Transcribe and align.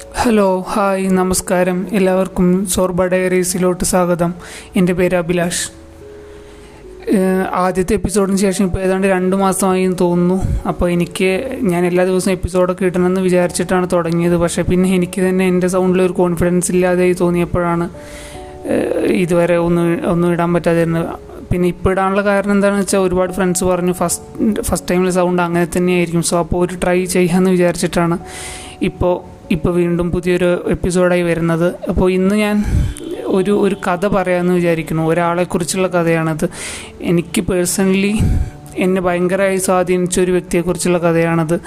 Hello 0.00 0.46
hi 0.68 1.06
നമസ്കാരം. 1.08 1.86
എല്ലാവർക്കും 1.92 2.66
Zorba 2.66 3.04
ഡയറീസിലോട്ട് 3.12 3.84
സ്വാഗതം. 3.84 4.34
എന്റെ 4.76 4.92
പേര് 4.92 5.16
അഭിലാഷ്. 5.16 5.64
ആദ്യത്തെ 7.62 7.94
എപ്പിസോഡിന് 7.94 8.36
ശേഷം 8.36 8.64
ഇപ്പോൾ 8.64 8.78
ഏതാണ്ട് 8.78 9.06
രണ്ട് 9.06 9.36
മാസമായി 9.36 9.86
തോന്നുന്നു. 10.02 10.36
അപ്പോൾ 10.70 10.90
എനിക്ക് 10.90 11.30
ഞാൻ 11.62 11.86
എല്ലാ 11.86 12.04
ദിവസവും 12.04 12.32
എപ്പിസോഡൊക്കെ 12.32 12.84
കിട്ടണമെന്ന് 12.84 13.20
വിചാരിച്ചിട്ടാണ് 13.20 13.88
തുടങ്ങിയത്. 13.92 14.36
പക്ഷേ 14.36 14.62
പിന്നെ 14.62 14.94
എനിക്ക് 14.94 15.20
തന്നെ 15.28 15.46
എന്റെ 15.46 15.68
സൗണ്ടിൽ 15.68 16.02
ഒരു 16.02 16.12
കോൺഫിഡൻസ് 16.12 16.72
ഇല്ലാതെയായി 16.72 17.12
തോന്നിയപ്പോഴാണ് 17.12 17.88
ഇതുവരെ 19.24 19.56
ഒന്ന് 19.56 19.84
ഒന്നും 20.12 20.32
ഇടാൻ 20.32 20.52
പറ്റാതിരുന്നത്. 20.54 21.06
പിന്നെ 21.52 21.68
ഇപ്പോൾ 21.68 21.90
ഇടാനുള്ള 21.90 22.24
കാരണം 22.24 22.52
എന്താണെന്ന് 22.52 22.82
വെച്ചാൽ 22.82 22.98
ഒരുപാട് 22.98 23.32
ഫ്രണ്ട്സ് 23.32 23.64
പറഞ്ഞു 23.64 23.92
ഫസ്റ്റ് 23.92 24.62
ഫസ്റ്റ് 24.62 24.88
ടൈമിൽ 24.90 25.10
സൗണ്ട് 25.10 25.42
അങ്ങനെ 25.42 25.66
തന്നെയായിരിക്കും. 25.76 26.22
സോ 26.22 26.38
അപ്പോൾ 26.38 26.66
ഒരു 26.66 26.76
ട്രൈ 26.84 27.04
ചെയ്യാമെന്ന് 27.04 27.50
വിചാരിച്ചിട്ടാണ്. 27.50 28.18
ഇപ്പോൾ 28.90 29.31
ഇപ്പോൾ 29.52 29.74
വീണ്ടും 29.74 30.10
പുതിയൊരു 30.10 30.64
എപ്പിസോഡായി 30.68 31.22
വരുന്നത്. 31.22 31.74
അപ്പോൾ 31.88 32.12
ഇന്ന് 32.12 32.34
ഞാൻ 32.34 32.64
ഒരു 33.24 33.50
ഒരു 33.60 33.76
കഥ 33.86 34.06
പറയാമെന്ന് 34.06 34.54
വിചാരിക്കുന്നു. 34.54 35.02
ഒരാളെക്കുറിച്ചുള്ള 35.02 35.88
കഥയാണത്. 35.88 36.48
എനിക്ക് 37.00 37.40
പേഴ്സണലി 37.40 38.14
എന്നെ 38.76 39.00
ഭയങ്കരമായി 39.00 39.56
സ്വാധീനിച്ച 39.56 40.20
ഒരു 40.20 40.32
വ്യക്തിയെക്കുറിച്ചുള്ള 40.32 40.98
കഥയാണത്. 40.98 41.60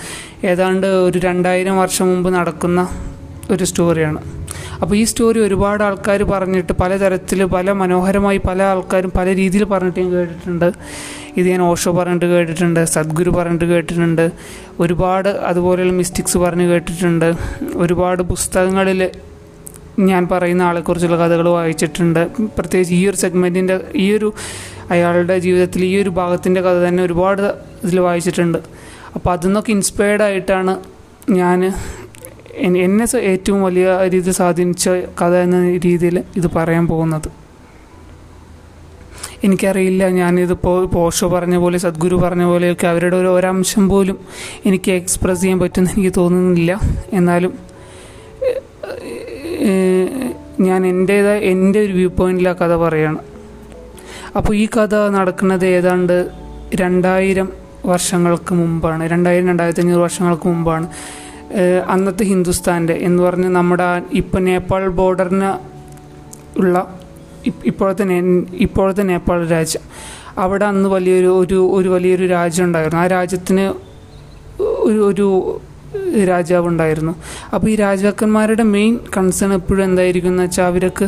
ഏതാണ്ട് 0.43 0.87
ഒരു 0.87 1.19
രണ്ടായിരം 1.19 1.77
വർഷം 1.77 2.07
മുമ്പ് 2.07 2.29
നടക്കുന്ന 2.29 2.87
ഒരു 3.51 3.63
സ്റ്റോറിയാണ്. 3.63 4.44
അപ്പോൾ 4.81 4.95
ഈ 5.01 5.03
സ്റ്റോറി 5.11 5.39
ഒരുപാട് 5.47 5.81
ആൾക്കാർ 5.87 6.21
പറഞ്ഞിട്ട് 6.33 6.73
പലതരത്തിൽ 6.81 7.39
പല 7.55 7.71
മനോഹരമായി 7.81 8.39
പല 8.47 8.59
ആൾക്കാരും 8.71 9.11
പല 9.17 9.27
രീതിയിൽ 9.41 9.63
പറഞ്ഞിട്ട് 9.73 9.99
ഞാൻ 9.99 10.11
കേട്ടിട്ടുണ്ട്. 10.15 10.67
ഇത് 11.37 11.47
ഞാൻ 11.53 11.61
ഓഷോ 11.61 11.91
പറഞ്ഞിട്ട് 11.91 12.27
കേട്ടിട്ടുണ്ട് 12.33 12.81
സദ്ഗുരു 12.95 13.31
പറഞ്ഞിട്ട് 13.37 13.67
കേട്ടിട്ടുണ്ട്. 13.73 14.25
ഒരുപാട് 14.79 15.29
അതുപോലെയുള്ള 15.49 15.93
മിസ്റ്റിക്സ് 16.01 16.39
പറഞ്ഞ് 16.45 16.67
കേട്ടിട്ടുണ്ട്. 16.71 17.29
ഒരുപാട് 17.75 18.23
പുസ്തകങ്ങളിൽ 18.33 19.01
ഞാൻ 20.09 20.23
പറയുന്ന 20.31 20.63
ആളെക്കുറിച്ചുള്ള 20.69 21.17
കഥകൾ 21.23 21.47
വായിച്ചിട്ടുണ്ട്. 21.57 22.21
പ്രത്യേകിച്ച് 22.57 22.95
ഈ 22.99 23.03
ഒരു 23.09 23.17
സെഗ്മെന്റിന്റെ 23.23 23.75
ഈ 24.05 24.07
ഒരു 24.17 24.29
അയാളുടെ 24.93 25.35
ജീവിതത്തിൽ 25.45 25.81
ഈ 25.91 25.93
ഒരു 26.01 26.11
ഭാഗത്തിന്റെ 26.19 26.61
കഥ 26.65 26.79
തന്നെ 26.87 27.01
ഒരുപാട് 27.03 27.43
ഇതിൽ 27.85 27.99
വായിച്ചിട്ടുണ്ട്. 28.07 28.59
അപ്പോൾ 29.15 29.31
അതിൽ 29.35 29.47
നിന്നൊക്കെ 29.47 30.21
ആയിട്ടാണ് 30.29 30.75
ഞാൻ 31.39 31.59
എന്നെ 32.57 33.05
ഏറ്റവും 33.17 33.63
വലിയ 33.63 33.99
രീതിയിൽ 34.03 34.31
സ്വാധീനിച്ച 34.31 34.89
കഥ 34.89 35.33
എന്ന 35.35 35.77
രീതിയിൽ 35.77 36.23
ഇത് 36.35 36.47
പറയാൻ 36.55 36.87
പോകുന്നത്. 36.87 37.27
എനിക്കറിയില്ല 39.43 40.07
ഞാനിതിപ്പോൾ 40.09 40.85
പോഷോ 40.85 41.27
പറഞ്ഞ 41.27 41.57
പോലെ 41.57 41.77
സദ്ഗുരു 41.77 42.15
പറഞ്ഞ 42.15 42.43
പോലെയൊക്കെ 42.43 42.87
അവരുടെ 42.87 43.15
ഒരു 43.15 43.27
ഒരംശം 43.27 43.89
പോലും 43.89 44.17
എനിക്ക് 44.65 44.91
എക്സ്പ്രസ് 44.91 45.41
ചെയ്യാൻ 45.41 45.59
പറ്റുമെന്ന് 45.59 45.91
എനിക്ക് 45.91 46.13
തോന്നുന്നില്ല. 46.17 46.81
എന്നാലും 47.13 47.53
ഞാൻ 50.59 50.87
എന്റേതായ 50.87 51.37
എന്റെ 51.39 51.79
ഒരു 51.79 51.93
വ്യൂ 51.93 52.09
പോയിന്റിൽ 52.09 52.49
ആ 52.49 52.53
കഥ 52.53 52.75
പറയാണ്. 52.75 53.17
അപ്പോൾ 54.35 54.55
ഈ 54.55 54.65
കഥ 54.65 54.95
നടക്കുന്നത് 54.95 55.65
ഏതാണ്ട് 55.65 56.31
രണ്ടായിരം 56.75 57.49
വർഷങ്ങൾക്ക് 57.85 58.53
മുമ്പാണ്. 58.55 59.09
രണ്ടായിരം 59.09 59.47
രണ്ടായിരത്തി 59.47 59.81
അഞ്ഞൂറ് 59.81 60.01
വർഷങ്ങൾക്ക് 60.01 60.47
മുമ്പാണ്. 60.47 60.87
അന്നത്തെ 61.87 62.23
ഹിന്ദുസ്ഥാന്റെ 62.23 62.93
എന്ന് 62.93 63.23
പറഞ്ഞ് 63.23 63.49
നമ്മുടെ 63.49 64.01
ഇപ്പോൾ 64.13 64.39
നേപ്പാൾ 64.39 64.87
ബോർഡറിന് 64.87 65.51
ഉള്ള 66.59 66.99
ഇപ്പോഴത്തെ 67.65 68.03
ഇപ്പോഴത്തെ 68.53 69.01
നേപ്പാൾ 69.01 69.47
രാജ്യം. 69.47 69.81
അവിടെ 70.37 70.65
അന്ന് 70.65 70.89
വലിയൊരു 70.89 71.39
ഒരു 71.39 71.71
ഒരു 71.73 71.89
വലിയൊരു 71.89 72.27
രാജ്യം 72.27 72.65
ഉണ്ടായിരുന്നു. 72.65 73.03
ആ 73.03 73.07
രാജ്യത്തിന് 73.07 73.73
ഒരു 74.61 75.03
ഒരു 75.05 76.25
രാജാവ് 76.27 76.67
ഉണ്ടായിരുന്നു. 76.67 77.15
അപ്പോൾ 77.53 77.67
ഈ 77.67 77.75
രാജാക്കന്മാരുടെ 77.75 78.63
മെയിൻ 78.63 78.99
കൺസേൺ 79.17 79.53
എപ്പോഴും 79.53 79.83
എന്തായിരിക്കും 79.83 80.29
എന്ന് 80.29 80.43
വെച്ചാൽ 80.43 80.65
അവർക്ക് 80.65 81.07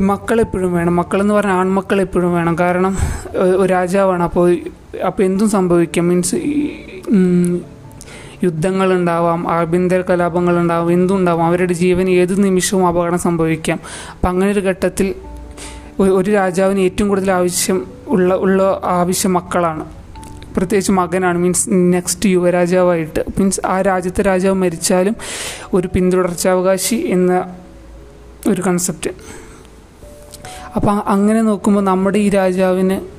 മക്കളെപ്പോഴും 0.00 0.72
വേണം. 0.72 0.96
മക്കളെന്ന് 0.96 1.34
പറഞ്ഞാൽ 1.34 1.54
ആൺമക്കളെപ്പോഴും 1.54 2.34
വേണം. 2.34 2.58
കാരണം 2.58 2.96
രാജാവാണ്. 3.66 4.22
അപ്പോൾ 4.22 4.56
അപ്പോൾ 5.06 5.22
എന്തും 5.22 5.50
സംഭവിക്കാം. 5.50 6.08
മീൻസ് 6.08 6.36
യുദ്ധങ്ങളുണ്ടാവാം 8.44 9.50
ആഭ്യന്തര 9.50 10.00
കലാപങ്ങളുണ്ടാവാം 10.00 10.92
എന്തുണ്ടാവാം 10.92 11.46
അവരുടെ 11.46 11.72
ജീവൻ 11.72 12.10
ഏത് 12.10 12.44
നിമിഷവും 12.44 12.86
അപകടം 12.86 13.18
സംഭവിക്കാം. 13.18 13.80
അപ്പം 14.12 14.28
അങ്ങനെ 14.28 14.52
ഒരു 14.52 14.60
ഘട്ടത്തിൽ 14.60 15.14
ഒരു 16.00 16.30
രാജാവിന് 16.30 16.80
ഏറ്റവും 16.80 17.08
കൂടുതൽ 17.08 17.30
ആവശ്യം 17.30 17.86
ഉള്ള 18.06 18.34
ഉള്ള 18.34 18.80
ആവശ്യം 18.84 19.32
മക്കളാണ്. 19.32 19.84
പ്രത്യേകിച്ച് 20.56 20.92
മകനാണ് 20.92 21.38
മീൻസ് 21.38 21.68
നെക്സ്റ്റ് 21.70 22.28
യുവരാജാവായിട്ട്. 22.28 23.24
മീൻസ് 23.38 23.60
ആ 23.66 23.80
രാജ്യത്തെ 23.80 24.22
രാജാവ് 24.22 24.54
മരിച്ചാലും 24.54 25.16
ഒരു 25.74 25.88
പിന്തുടർച്ചാവകാശി 25.94 26.94
എന്ന 26.94 27.54
ഒരു 28.48 28.62
കൺസെപ്റ്റ് 28.62 29.10
അപ്പം 30.76 31.02
അങ്ങനെ 31.06 31.42
നോക്കുമ്പോൾ 31.42 31.80
നമ്മുടെ 31.80 32.18
ഈ 32.18 32.28
രാജാവിന് 32.28 33.11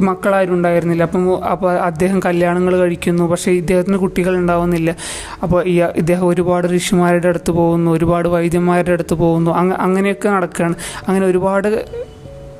മക്കളാരും 0.00 0.54
ഉണ്ടായിരുന്നില്ല 0.54 1.02
അപ്പം 1.02 1.44
അപ്പോൾ 1.44 1.72
അദ്ദേഹം 1.72 2.20
കല്യാണങ്ങൾ 2.24 2.76
കഴിക്കുന്നു. 2.76 3.28
പക്ഷേ 3.28 3.50
ഇദ്ദേഹത്തിന് 3.50 3.96
കുട്ടികൾ 3.96 4.36
ഉണ്ടാവുന്നില്ല. 4.36 4.96
അപ്പോൾ 5.42 5.64
ഈ 5.64 5.82
ഇദ്ദേഹം 5.82 6.26
ഒരുപാട് 6.26 6.76
ഋഷിമാരുടെ 6.76 7.28
അടുത്ത് 7.28 7.50
പോകുന്നു. 7.50 7.90
ഒരുപാട് 7.90 8.28
വൈദ്യന്മാരുടെ 8.28 8.92
അടുത്ത് 8.92 9.14
പോകുന്നു. 9.14 9.50
അങ് 9.50 9.72
അങ്ങനെയൊക്കെ 9.72 10.28
നടക്കുകയാണ്. 10.28 10.74
അങ്ങനെ 11.08 11.26
ഒരുപാട് 11.26 11.86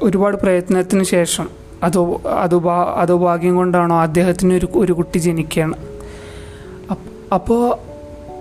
ഒരുപാട് 0.03 0.37
പ്രയത്നത്തിന് 0.37 1.05
ശേഷം 1.05 1.49
അതോ 1.83 2.21
അതോ 2.27 2.63
അതോ 2.97 3.17
ഭാഗ്യം 3.17 3.57
കൊണ്ടാണോ 3.57 4.03
അദ്ദേഹത്തിന് 4.03 4.55
ഒരു 4.55 4.69
ഒരു 4.77 4.93
കുട്ടി 4.93 5.19
ജനിക്കുകയാണ്. 5.19 5.75
അപ്പോൾ 7.35 7.79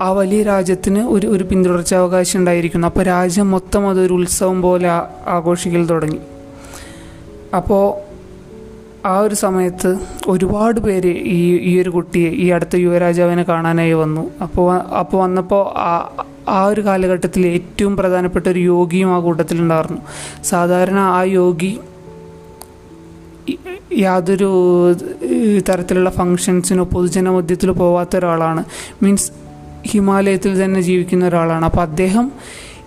ആ 0.02 0.12
വലിയ 0.12 0.44
രാജ്യത്തിന് 0.44 1.00
ഒരു 1.00 1.28
ഒരു 1.28 1.44
പിന്തുടർച്ചാവകാശം 1.44 2.40
ഉണ്ടായിരിക്കുന്നു. 2.40 2.88
അപ്പോൾ 2.88 3.04
രാജ്യം 3.04 3.52
മൊത്തം 3.52 3.90
അതൊരു 3.90 4.14
ഉത്സവം 4.14 4.62
പോലെ 4.62 4.90
ആഘോഷിക്കൽ 5.28 5.86
തുടങ്ങി. 5.86 6.20
അപ്പോൾ 7.56 8.11
ആ 9.06 9.20
ഒരു 9.20 9.36
സമയത്ത് 9.36 9.98
ഒരുപാട് 10.28 10.80
പേര് 10.80 11.08
ഈ 11.08 11.58
ഈ 11.58 11.82
ഒരു 11.82 11.90
കുട്ടിയെ 11.90 12.30
ഈ 12.30 12.50
അടുത്ത 12.50 12.76
യുവരാജാവിനെ 12.76 13.44
കാണാനായി 13.44 13.94
വന്നു. 13.94 14.32
അപ്പോൾ 14.42 14.74
അപ്പോൾ 14.74 15.18
വന്നപ്പോൾ 15.18 15.78
ആ 15.78 16.26
ആ 16.50 16.66
ഒരു 16.66 16.82
കാലഘട്ടത്തിൽ 16.82 17.48
ഏറ്റവും 17.48 17.98
പ്രധാനപ്പെട്ട 17.98 18.48
ഒരു 18.48 18.60
യോഗിയും 18.60 19.16
ആ 19.16 19.20
കൂട്ടത്തിലുണ്ടായിരുന്നു. 19.20 20.02
സാധാരണ 20.44 21.00
ആ 21.00 21.24
യോഗി 21.24 21.80
യാതൊരു 23.98 24.50
തരത്തിലുള്ള 25.70 26.10
ഫങ്ഷൻസിനോ 26.10 26.84
പൊതുജന 26.84 27.30
മധ്യത്തിലോ 27.30 27.74
പോവാത്ത 27.74 28.18
ഒരാളാണ്. 28.18 28.64
മീൻസ് 29.04 29.32
ഹിമാലയത്തിൽ 29.86 30.66
തന്നെ 30.66 30.82
ജീവിക്കുന്ന 30.82 31.28
ഒരാളാണ്. 31.28 31.66
അപ്പോൾ 31.66 31.82
അദ്ദേഹം 31.82 32.32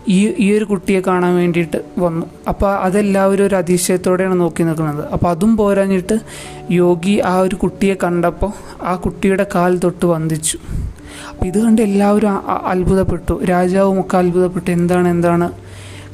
ഈ 0.09 0.35
ഈ 0.39 0.57
ഒരു 0.57 0.65
കുട്ടിയെ 0.65 1.01
കാണാൻ 1.01 1.35
വേണ്ടിയിട്ട് 1.35 1.85
വന്നു. 1.99 2.27
അപ്പോൾ 2.49 2.77
അതെല്ലാവരും 2.77 3.47
ഒരു 3.47 3.55
അതിശയത്തോടെയാണ് 3.55 4.41
നോക്കി 4.41 4.63
നിൽക്കുന്നത്. 4.63 5.09
അപ്പോൾ 5.13 5.31
അതും 5.31 5.57
പോരാഞ്ഞിട്ട് 5.57 6.21
യോഗി 6.71 7.21
ആ 7.25 7.39
ഒരു 7.39 7.55
കുട്ടിയെ 7.55 7.95
കണ്ടപ്പോൾ 8.05 8.53
ആ 8.83 8.95
കുട്ടിയുടെ 8.95 9.47
കാൽ 9.55 9.79
തൊട്ട് 9.79 10.07
വന്ദിച്ചു. 10.07 10.59
അപ്പോൾ 11.31 11.47
ഇത് 11.47 11.59
കണ്ട് 11.65 11.83
എല്ലാവരും 11.83 12.41
അത്ഭുതപ്പെട്ടു. 12.73 13.45
രാജാവും 13.45 14.01
ഒക്കെ 14.01 14.17
അത്ഭുതപ്പെട്ടു. 14.17 14.71
എന്താണ് 14.71 15.09
എന്താണ്? 15.09 15.51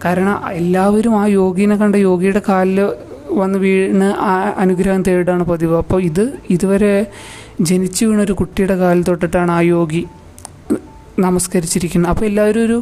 കാരണം 0.05 0.47
എല്ലാവരും 0.53 1.15
ആ 1.23 1.27
യോഗിനെ 1.27 1.77
കണ്ട 1.77 1.97
യോഗിയുടെ 1.97 2.43
കാലിൽ 2.49 2.89
വന്ന് 3.31 3.59
വീണ് 3.59 4.05
ആ 4.05 4.55
അനുഗ്രഹം 4.57 5.03
തേടാണ് 5.03 5.45
പതിവ്. 5.45 5.77
അപ്പോൾ 5.77 6.03
ഇത് 6.03 6.33
ഇതുവരെ 6.51 7.07
ജനിച്ചു 7.61 8.05
വീണ 8.05 8.21
ഒരു 8.23 8.33
കുട്ടിയുടെ 8.33 8.77
കാലിൽ 8.77 9.03
തൊട്ടിട്ടാണ് 9.03 9.53
ആ 9.53 9.61
യോഗി 9.61 10.07
നമസ്കരിച്ചിരിക്കുന്നത്. 11.19 12.11
അപ്പോൾ 12.11 12.25
എല്ലാവരും 12.25 12.65
ഒരു 12.65 12.79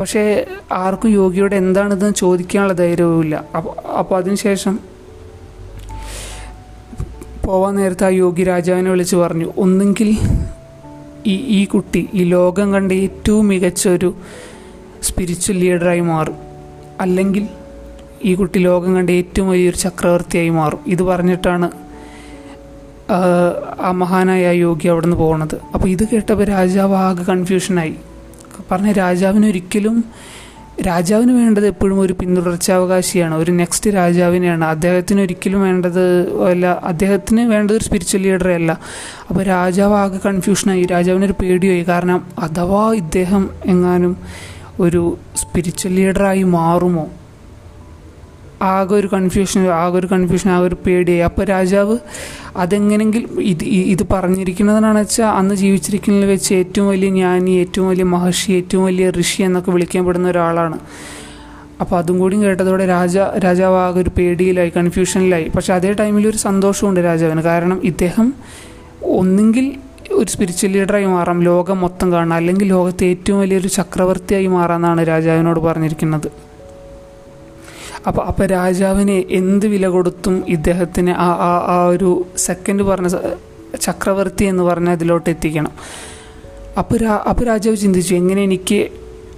പക്ഷേ 0.00 0.46
ആർക്കും 0.72 1.10
യോഗിയോട് 1.10 1.54
എന്താണിതെന്ന് 1.54 2.14
ചോദിക്കാനുള്ള 2.14 2.72
ധൈര്യവുമില്ല. 2.72 3.44
അപ്പോൾ 3.56 3.88
അപ്പോൾ 3.90 4.16
അതിനുശേഷം 4.16 4.74
പോവാൻ 7.44 7.74
നേരത്തെ 7.74 8.06
ആ 8.06 8.08
യോഗി 8.08 8.44
രാജാവിനെ 8.44 8.90
വിളിച്ച് 8.90 9.16
പറഞ്ഞു 9.16 9.52
ഒന്നെങ്കിൽ 9.56 10.08
ഈ 11.26 11.34
ഈ 11.58 11.64
കുട്ടി 11.64 12.08
ഈ 12.14 12.24
ലോകം 12.24 12.72
കണ്ട 12.72 12.92
ഏറ്റവും 12.92 13.48
മികച്ച 13.48 13.88
ഒരു 13.88 14.14
സ്പിരിച്വൽ 15.02 15.58
ലീഡറായി 15.58 16.00
മാറും. 16.00 16.36
അല്ലെങ്കിൽ 17.00 17.48
ഈ 18.24 18.34
കുട്ടി 18.34 18.58
ലോകം 18.58 18.94
കണ്ട 18.94 19.10
ഏറ്റവും 19.10 19.48
വലിയൊരു 19.48 19.76
ചക്രവർത്തിയായി 19.76 20.48
മാറും. 20.48 20.80
ഇത് 20.86 21.02
പറഞ്ഞിട്ടാണ് 21.02 21.68
ആ, 23.12 23.18
മഹാനായ 23.92 24.50
യോഗി 24.56 24.88
അവിടെ 24.88 25.06
നിന്ന് 25.06 25.16
പോകുന്നത് 25.16 25.60
അപ്പോൾ 25.74 25.88
ഇത് 25.88 26.08
കേട്ടപ്പോൾ 26.08 26.44
രാജാവ് 26.44 26.94
ആകെ 26.96 27.22
കൺഫ്യൂഷനായി 27.22 27.94
പറഞ്ഞ 28.70 28.92
രാജാവിന് 28.92 29.46
ഒരിക്കലും 29.46 30.04
രാജാവിന് 30.86 31.32
വേണ്ടത് 31.32 31.66
എപ്പോഴും 31.66 32.00
ഒരു 32.00 32.12
പിന്തുടർച്ചാവകാശിയാണ്. 32.12 33.34
ഒരു 33.34 33.50
നെക്സ്റ്റ് 33.50 33.94
രാജാവിനെയാണ്. 33.94 34.64
അദ്ദേഹത്തിന് 34.64 35.20
ഒരിക്കലും 35.20 35.62
വേണ്ടത് 35.62 36.40
അല്ല 36.44 36.80
അദ്ദേഹത്തിന് 36.84 37.40
വേണ്ടത് 37.40 37.76
ഒരു 37.76 37.84
സ്പിരിച്വൽ 37.84 38.22
ലീഡറെ 38.22 38.54
അല്ല. 38.54 38.80
അപ്പോൾ 39.28 39.42
രാജാവ് 39.42 39.94
ആകെ 39.94 40.18
കൺഫ്യൂഷനായി 40.26 40.84
രാജാവിനൊരു 40.84 41.34
പേടിയായി. 41.42 41.82
കാരണം 41.82 42.26
അഥവാ 42.38 42.92
ഇദ്ദേഹം 42.92 43.50
എങ്ങാനും 43.66 44.16
ഒരു 44.80 45.18
സ്പിരിച്വൽ 45.36 45.94
ലീഡറായി 45.94 46.42
മാറുമോ? 46.42 47.08
ആകെ 48.62 48.94
ഒരു 48.94 49.06
കൺഫ്യൂഷൻ 49.12 49.68
ആകെ 49.68 49.98
ഒരു 49.98 50.06
കൺഫ്യൂഷൻ 50.06 50.50
ആകെ 50.50 50.66
ഒരു 50.66 50.76
പേടിയായി. 50.86 51.20
അപ്പോൾ 51.20 51.44
രാജാവ് 51.44 51.98
അതെങ്ങനെങ്കിലും 52.56 53.40
ഇത് 53.40 53.64
ഇത് 53.64 54.06
പറഞ്ഞിരിക്കുന്നതെന്നാണ് 54.12 54.98
വെച്ചാൽ 54.98 55.26
അന്ന് 55.26 55.54
ജീവിച്ചിരിക്കുന്നതിൽ 55.54 56.28
വെച്ച് 56.28 56.54
ഏറ്റവും 56.54 56.88
വലിയ 56.88 57.08
ജ്ഞാനി 57.08 57.50
ഏറ്റവും 57.50 57.88
വലിയ 57.88 58.04
മഹർഷി 58.04 58.52
ഏറ്റവും 58.52 58.84
വലിയ 58.84 59.10
ഋഷി 59.10 59.42
എന്നൊക്കെ 59.42 59.70
വിളിക്കപ്പെടുന്ന 59.70 60.28
ഒരാളാണ്. 60.28 60.78
അപ്പോൾ 61.80 61.96
അതും 61.98 62.18
കൂടി 62.18 62.36
കേട്ടതോടെ 62.36 62.86
രാജ 62.86 63.18
രാജാവ് 63.18 63.76
ആകെ 63.76 64.00
ഒരു 64.00 64.10
പേടിയിലായി 64.18 64.70
കൺഫ്യൂഷനിലായി 64.70 65.48
പക്ഷെ 65.56 65.72
അതേ 65.74 65.92
ടൈമിൽ 65.92 66.28
ഒരു 66.28 66.36
സന്തോഷമുണ്ട് 66.36 67.00
രാജാവിന്. 67.00 67.40
കാരണം 67.40 67.80
ഇദ്ദേഹം 67.84 68.34
ഒന്നുകിൽ 69.02 69.78
ഒരു 70.12 70.30
സ്പിരിച്വൽ 70.30 70.70
ലീഡറായി 70.72 71.04
മാറാം 71.04 71.42
ലോകം 71.42 71.80
മൊത്തം 71.80 72.12
കാണാം 72.12 72.36
അല്ലെങ്കിൽ 72.36 72.68
ലോകത്തെ 72.68 73.04
ഏറ്റവും 73.06 73.40
വലിയൊരു 73.40 73.68
ചക്രവർത്തിയായി 73.68 74.46
മാറാമെന്നാണ് 74.46 75.06
രാജാവിനോട് 75.06 75.60
പറഞ്ഞിരിക്കുന്നത്. 75.60 76.49
അപ്പോൾ 78.06 78.22
അപ്പോൾ 78.22 78.46
രാജാവിന് 78.46 79.24
എന്ത് 79.30 79.66
വില 79.66 79.86
കൊടുത്തും 79.86 80.44
ഇദ്ദേഹത്തിന് 80.48 81.10
ആ 81.10 81.28
ആ 81.48 81.52
ആ 81.66 81.84
ഒരു 81.84 82.26
സെക്കൻഡ് 82.36 82.82
പറഞ്ഞ 82.82 83.08
ചക്രവർത്തി 83.80 84.44
എന്ന് 84.44 84.62
പറഞ്ഞ 84.62 84.88
അതിലോട്ട് 84.88 85.30
എത്തിക്കണം. 85.30 85.72
അപ്പോൾ 86.78 86.96
രാ 86.96 87.14
അപ്പോൾ 87.30 87.44
രാജാവ് 87.44 87.76
ചിന്തിച്ചു 87.76 88.14
എങ്ങനെ 88.14 88.42
എനിക്ക് 88.42 88.90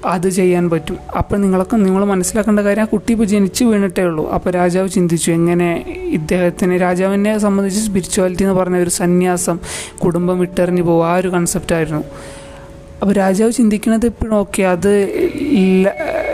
അത് 0.06 0.29
ചെയ്യാൻ 0.29 0.70
പറ്റും? 0.70 0.99
അപ്പം 1.17 1.41
നിങ്ങളൊക്കെ 1.43 1.76
നിങ്ങൾ 1.76 2.05
മനസ്സിലാക്കേണ്ട 2.05 2.61
കാര്യം 2.61 2.82
ആ 2.82 2.85
കുട്ടി 2.85 3.12
ഇപ്പോൾ 3.12 3.25
ജനിച്ച് 3.25 3.64
വീണിട്ടേ 3.64 4.03
ഉള്ളൂ. 4.03 4.31
അപ്പോൾ 4.31 4.50
രാജാവ് 4.50 4.88
ചിന്തിച്ചു 4.88 5.31
എങ്ങനെ 5.31 5.85
ഇദ്ദേഹത്തിന് 6.19 6.81
രാജാവിനെ 6.81 7.38
സംബന്ധിച്ച് 7.38 7.81
സ്പിരിച്വാലിറ്റി 7.81 8.43
എന്ന് 8.43 8.55
പറഞ്ഞ 8.55 8.76
ഒരു 8.76 8.91
സന്യാസം 8.91 9.58
കുടുംബം 10.05 10.38
വിട്ടെറിഞ്ഞു 10.38 10.82
പോകും 10.82 11.06
ആ 11.06 11.15
ഒരു 11.17 11.29
കൺസെപ്റ്റായിരുന്നു 11.29 12.03
അപ്പോൾ 13.00 13.12
രാജാവ് 13.12 13.53
ചിന്തിക്കുന്നത് 13.53 14.06
എപ്പോഴും 14.06 14.35
ഓക്കെ 14.37 14.62
അത് 14.62 14.93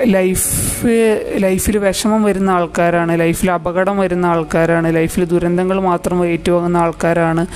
ലൈഫ് 0.05 0.89
ലൈഫിൽ 1.37 1.79
വിഷമം 1.79 2.23
വരുന്ന 2.23 2.51
ആൾക്കാരാണ് 2.51 3.21
ലൈഫിൽ 3.21 3.51
അപകടം 3.51 3.99
വരുന്ന 3.99 4.27
ആൾക്കാരാണ് 4.27 4.95
ലൈഫിൽ 4.95 5.25
ദുരന്തങ്ങൾ 5.25 5.81
മാത്രം 5.81 6.27
ഏറ്റുവാങ്ങുന്ന 6.27 6.77
ആൾക്കാരാണ് 6.79 7.47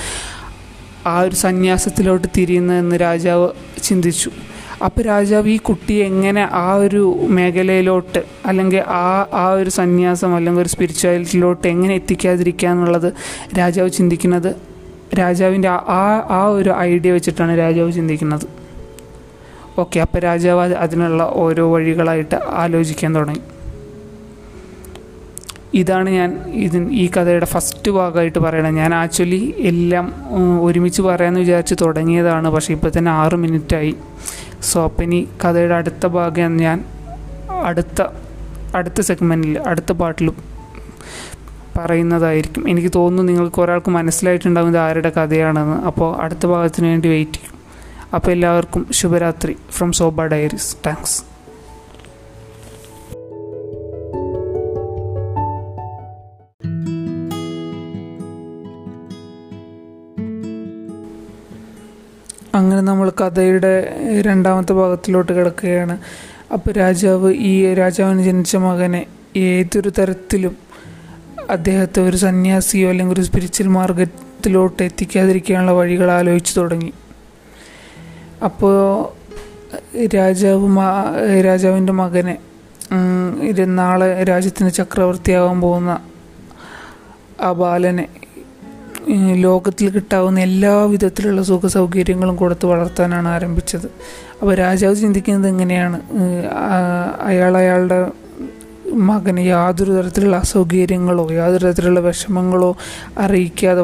ആ 1.07 1.19
ഒരു 1.19 1.35
സന്യാസത്തിലോട്ട് 1.35 2.27
തിരിയുന്നതെന്ന് 2.37 2.95
രാജാവ് 2.95 3.49
ചിന്തിച്ചു. 3.83 4.31
അപ്പോൾ 4.83 5.01
രാജാവ് 5.01 5.49
ഈ 5.49 5.57
കുട്ടി 5.57 5.93
എങ്ങനെ 5.93 6.49
ആ 6.51 6.73
ഒരു 6.73 7.17
മേഖലയിലോട്ട് 7.29 8.23
അല്ലെങ്കിൽ 8.45 8.83
ആ 8.87 9.27
ആ 9.33 9.49
ഒരു 9.49 9.69
സന്യാസം 9.69 10.35
അല്ലെങ്കിൽ 10.35 10.61
ഒരു 10.61 10.69
സ്പിരിച്വാലിറ്റിയിലോട്ട് 10.69 11.67
എങ്ങനെ 11.67 11.95
എത്തിക്കാതിരിക്കുക 11.95 12.69
എന്നുള്ളത് 12.69 13.13
രാജാവ് 13.59 13.89
ചിന്തിക്കുന്നത് 13.89 14.55
രാജാവിന്റെ 15.19 15.69
ആ- 15.69 16.27
ആ 16.29 16.45
ഒരു 16.47 16.69
ഐഡിയ 16.69 17.11
വെച്ചിട്ടാണ് 17.11 17.59
രാജാവ് 17.59 17.91
ചിന്തിക്കുന്നത്. 17.91 18.62
ഓക്കെ 19.79 19.99
അപ്പോൾ 19.99 20.19
രാജാവ് 20.19 20.61
അത് 20.61 20.73
അതിനുള്ള 20.73 21.23
ഓരോ 21.35 21.73
വഴികളായിട്ട് 21.73 22.35
ആലോചിക്കാൻ 22.35 23.15
തുടങ്ങി. 23.15 23.41
ഇതാണ് 25.73 26.09
ഞാൻ 26.09 26.29
ഇതിൻ 26.65 26.91
ഈ 26.91 27.09
കഥയുടെ 27.17 27.45
ഫസ്റ്റ് 27.45 27.91
ഭാഗമായിട്ട് 27.91 28.39
പറയണത്. 28.39 28.75
ഞാൻ 28.75 28.95
ആക്ച്വലി 28.95 29.53
എല്ലാം 29.57 30.13
ഒരുമിച്ച് 30.61 31.01
പറയാമെന്ന് 31.01 31.39
വിചാരിച്ച് 31.39 31.75
തുടങ്ങിയതാണ്. 31.81 32.47
പക്ഷേ 32.49 32.73
ഇപ്പോൾ 32.73 32.91
തന്നെ 32.97 33.11
ആറ് 33.11 33.35
മിനിറ്റായി. 33.35 33.95
സോ 34.61 34.83
അപ്പം 34.83 35.03
ഇനി 35.03 35.27
കഥയുടെ 35.45 35.75
അടുത്ത 35.75 36.05
ഭാഗം 36.07 36.57
ഞാൻ 36.57 36.83
അടുത്ത 37.63 38.01
അടുത്ത 38.75 39.01
സെഗ്മെന്റിൽ 39.01 39.59
അടുത്ത 39.59 39.91
പാട്ടിൽ 39.91 40.31
പറയുന്നതായിരിക്കും. 41.77 42.69
എനിക്ക് 42.69 42.91
തോന്നുന്നു 42.95 43.33
നിങ്ങൾക്ക് 43.33 43.61
ഒരാൾക്ക് 43.61 43.91
മനസ്സിലായിട്ടുണ്ടാകും 43.91 44.69
ഇത് 44.69 44.77
ആരുടെ 44.77 45.11
കഥയാണെന്ന്. 45.17 45.77
അപ്പോൾ 45.89 46.21
അടുത്ത 46.21 46.45
ഭാഗത്തിന് 46.45 46.87
വേണ്ടി 46.87 47.09
വെയിറ്റ് 47.09 47.33
ചെയ്യും. 47.33 47.62
അപ്പോൾ 48.13 48.31
എല്ലാവർക്കും 48.31 48.87
ശുഭരാത്രി 48.91 49.57
ഫ്രം 49.71 49.91
സോബ 49.91 50.23
ഡയറീസ് 50.23 50.75
താങ്ക്സ് 50.85 51.21
അങ്ങനെ 62.55 62.81
നമ്മൾ 62.81 63.09
കഥയുടെ 63.09 63.73
രണ്ടാമത്തെ 64.21 64.73
ഭാഗത്തിലോട്ട് 64.73 65.31
കിടക്കുകയാണ്. 65.31 65.97
അപ്പോൾ 66.53 66.71
രാജാവ് 66.71 67.33
ഈ 67.33 67.73
രാജാവിന് 67.73 68.23
ജനിച്ച 68.23 68.55
മകനെ 68.55 69.05
ഏതൊരു 69.37 69.91
തരത്തിലും 69.99 70.57
അദ്ദേഹത്തെ 71.49 72.01
ഒരു 72.01 72.17
സന്യാസിയോ 72.17 72.89
അല്ലെങ്കിൽ 72.89 73.13
ഒരു 73.13 73.21
സ്പിരിച്വൽ 73.21 73.67
മാർഗത്തിലോട്ട് 73.67 74.83
എത്തിക്കാതിരിക്കാനുള്ള 74.83 75.71
വഴികൾ 75.71 76.11
ആലോചിച്ചു 76.11 76.59
തുടങ്ങി. 76.59 76.93
അപ്പോൾ 78.43 78.75
രാജാവ് 80.15 80.67
രാജാവിന്റെ 81.45 81.93
മകനെ 81.93 82.35
നാളെ 83.65 84.23
രാജ്യത്തിന് 84.23 84.71
ചക്രവർത്തിയാവാൻ 84.71 85.61
പോകുന്ന 85.61 85.99
ആ 87.41 87.51
ബാലനെ 87.51 88.05
ലോകത്തിൽ 89.35 89.89
കിട്ടാവുന്ന 89.89 90.39
എല്ലാ 90.39 90.73
വിധത്തിലുള്ള 90.85 91.41
സുഖ 91.41 91.67
സൗകര്യങ്ങളും 91.67 92.35
കൊടുത്ത് 92.35 92.65
വളർത്താനാണ് 92.65 93.27
ആരംഭിച്ചത്. 93.27 93.87
അപ്പോൾ 94.41 94.53
രാജാവ് 94.55 94.95
ചിന്തിക്കുന്നത് 94.95 95.47
എങ്ങനെയാണ് 95.47 95.97
അയാൾ 97.21 97.57
അയാളുടെ 97.57 98.11
മകന് 98.93 99.39
യാതൊരു 99.39 99.91
തരത്തിലുള്ള 99.91 100.37
അസൗകര്യങ്ങളോ 100.37 101.31
യാതൊരു 101.31 101.65
തരത്തിലുള്ള 101.65 101.99
വിഷമങ്ങളോ 101.99 102.77
അറിയിക്കാതെ 103.17 103.83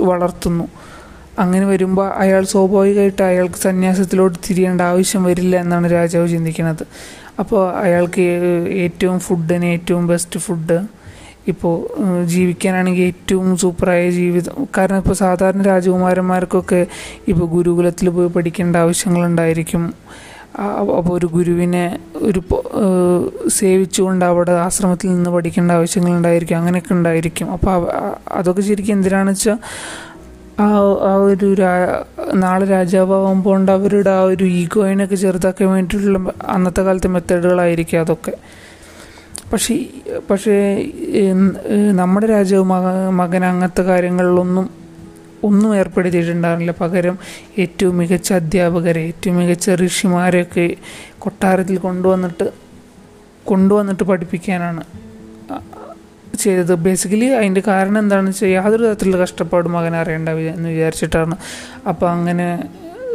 വളർത്തുന്നു. 0.00 0.68
അങ്ങനെ 1.38 1.66
വരുമ്പോൾ 1.66 2.06
അയാൾ 2.12 2.44
സ്വാഭാവികമായിട്ട് 2.44 3.22
അയാൾക്ക് 3.22 3.54
സന്യാസത്തിലോട്ട് 3.54 4.38
തിരിയേണ്ട 4.50 4.80
ആവശ്യം 4.80 5.24
വരില്ല 5.24 5.56
എന്നാണ് 5.56 5.92
രാജാവ് 5.92 6.28
ചിന്തിക്കുന്നത്. 6.28 6.84
അപ്പോൾ 7.40 7.62
അയാൾക്ക് 7.72 8.22
ഏറ്റവും 8.84 9.20
ഫുഡിന് 9.20 9.64
ഏറ്റവും 9.64 10.06
ബെസ്റ്റ് 10.06 10.40
ഫുഡ് 10.40 10.78
ഇപ്പോൾ 11.48 11.74
ജീവിക്കാനാണെങ്കിൽ 12.24 13.02
ഏറ്റവും 13.02 13.56
സൂപ്പറായ 13.56 14.10
ജീവിതം. 14.10 14.66
കാരണം 14.78 14.96
ഇപ്പോൾ 14.96 15.12
സാധാരണ 15.12 15.62
രാജകുമാരന്മാർക്കൊക്കെ 15.62 16.86
ഇപ്പോൾ 17.28 17.46
ഗുരുകുലത്തിൽ 17.46 18.08
പോയി 18.10 18.28
പഠിക്കേണ്ട 18.28 18.76
ആവശ്യങ്ങളുണ്ടായിരിക്കും. 18.76 19.92
അപ്പോൾ 20.98 21.18
ഒരു 21.18 21.26
ഗുരുവിനെ 21.26 21.98
ഒരു 22.16 22.40
സേവിച്ചുകൊണ്ട് 23.48 24.24
അവിടെ 24.24 24.52
ആശ്രമത്തിൽ 24.52 25.08
നിന്ന് 25.14 25.30
പഠിക്കേണ്ട 25.30 25.70
ആവശ്യങ്ങളുണ്ടായിരിക്കും. 25.72 26.58
അങ്ങനെയൊക്കെ 26.58 26.92
ഉണ്ടായിരിക്കും. 26.92 27.52
അപ്പോൾ 27.52 27.90
അതൊക്കെ 28.32 28.62
ശരിക്കും 28.62 28.94
എന്തിനാണെന്ന് 28.94 29.32
വെച്ചാൽ 29.32 29.58
ആ 30.60 30.66
ആ 31.10 31.14
ഒരു 31.14 31.48
നാളെ 32.34 32.66
രാജാവാകുമ്പോൾ 32.66 33.70
അവരുടെ 33.70 34.10
ആ 34.10 34.20
ഒരു 34.20 34.44
ഈഗോയിനൊക്കെ 34.44 35.16
ചെറുതാക്കാൻ 35.16 35.68
വേണ്ടിയിട്ടുള്ള 35.68 36.18
അന്നത്തെ 36.46 36.82
കാലത്തെ 36.82 37.08
മെത്തേഡുകളായിരിക്കും 37.08 38.00
അതൊക്കെ. 38.00 38.32
പക്ഷേ 39.52 39.74
പക്ഷേ 40.30 40.56
നമ്മുടെ 41.90 42.26
രാജാവ് 42.26 42.64
മക 42.64 42.86
മകൻ 43.20 43.44
അങ്ങനത്തെ 43.44 43.82
കാര്യങ്ങളിലൊന്നും 43.82 44.66
ഒന്നും 45.44 45.76
ഏർപ്പെടുത്തിയിട്ടുണ്ടാവില്ല 45.76 46.72
പകരം 46.80 47.16
ഏറ്റവും 47.58 47.98
മികച്ച 47.98 48.32
അധ്യാപകരെ 48.32 49.00
ഏറ്റവും 49.00 49.36
മികച്ച 49.36 49.70
ഋഷിമാരെയൊക്കെ 49.84 50.76
കൊട്ടാരത്തിൽ 51.18 51.78
കൊണ്ടുവന്നിട്ട് 51.78 52.46
കൊണ്ടുവന്നിട്ട് 53.44 54.04
പഠിപ്പിക്കാനാണ്. 54.04 54.82
ചെയ്തത്. 56.38 56.74
ബേസിക്കലി 56.86 57.28
അതിന്റെ 57.40 57.62
കാരണം 57.66 57.98
എന്താണെന്ന് 57.98 58.30
വെച്ചാൽ 58.30 58.48
യാതൊരു 58.48 58.82
തരത്തിലുള്ള 58.86 59.18
കഷ്ടപ്പാടും 59.22 59.72
മകൻ 59.72 59.94
അറിയേണ്ട 59.96 60.28
എന്ന് 60.28 60.68
വിചാരിച്ചിട്ടാണ്. 60.68 61.36
അപ്പോൾ 61.88 62.08
അങ്ങനെ 62.10 62.48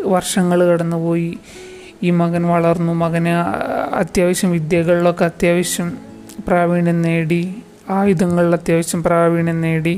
വർഷങ്ങൾ 0.06 0.60
കടന്നുപോയി. 0.64 1.32
ഈ 2.04 2.10
മകൻ 2.22 2.44
വളർന്നു. 2.54 2.94
മകന് 2.94 3.34
അത്യാവശ്യം 3.96 4.52
വിദ്യകളിലൊക്കെ 4.52 5.26
അത്യാവശ്യം 5.26 5.90
പ്രാവീണ്യം 6.48 7.02
നേടി. 7.02 7.44
ആയുധങ്ങളിൽ 7.90 8.54
അത്യാവശ്യം 8.54 9.04
പ്രാവീണ്യം 9.04 9.62
നേടി. 9.62 9.96